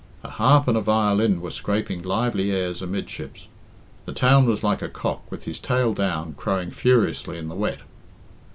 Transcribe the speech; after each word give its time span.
A 0.23 0.31
harp 0.31 0.67
and 0.67 0.75
a 0.75 0.81
violin 0.81 1.41
were 1.41 1.51
scraping 1.51 2.01
lively 2.01 2.49
airs 2.49 2.81
amidships. 2.81 3.47
The 4.05 4.13
town 4.13 4.47
was 4.47 4.63
like 4.63 4.81
a 4.81 4.89
cock 4.89 5.29
with 5.31 5.43
his 5.43 5.59
tail 5.59 5.93
down 5.93 6.33
crowing 6.33 6.71
furiously 6.71 7.37
in 7.37 7.49
the 7.49 7.55
wet. 7.55 7.81